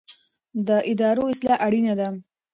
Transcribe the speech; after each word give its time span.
د 0.67 0.69
ادارو 0.91 1.23
اصلاح 1.33 1.57
اړینه 1.65 1.93
ده 1.99 2.07